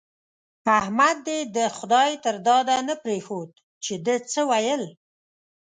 [0.79, 3.49] احمد دې د خدای تر داده نه پرېښود
[3.83, 4.83] چې ده څه ويل.